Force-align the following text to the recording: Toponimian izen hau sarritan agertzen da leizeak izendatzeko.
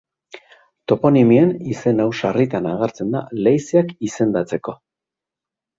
Toponimian 0.91 1.51
izen 1.73 2.01
hau 2.05 2.09
sarritan 2.23 2.71
agertzen 2.73 3.15
da 3.19 3.25
leizeak 3.49 3.95
izendatzeko. 4.11 4.81